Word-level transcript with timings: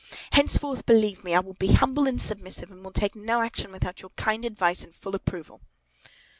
Henceforth, 0.31 0.87
believe 0.87 1.23
me, 1.23 1.35
I 1.35 1.41
will 1.41 1.53
be 1.53 1.73
humble 1.73 2.07
and 2.07 2.19
submissive, 2.19 2.71
and 2.71 2.83
will 2.83 2.91
take 2.91 3.15
no 3.15 3.41
action 3.41 3.71
without 3.71 4.01
your 4.01 4.09
kind 4.15 4.43
advice 4.45 4.83
and 4.83 4.95
full 4.95 5.13
approval!" 5.13 5.61